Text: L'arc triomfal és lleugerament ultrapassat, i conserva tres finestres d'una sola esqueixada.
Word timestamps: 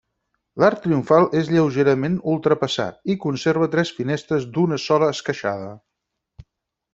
L'arc 0.61 0.79
triomfal 0.85 1.27
és 1.41 1.51
lleugerament 1.55 2.15
ultrapassat, 2.35 2.97
i 3.15 3.17
conserva 3.27 3.69
tres 3.77 3.93
finestres 3.99 4.49
d'una 4.57 4.81
sola 4.87 5.11
esqueixada. 5.19 5.71